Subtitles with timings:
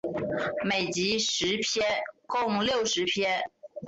[0.65, 1.85] 每集十篇
[2.25, 3.43] 共六十篇。